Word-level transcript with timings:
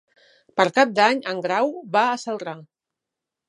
Per 0.61 0.65
Cap 0.77 0.95
d'Any 1.01 1.21
en 1.33 1.43
Grau 1.47 1.71
va 1.99 2.05
a 2.09 2.19
Celrà. 2.27 2.59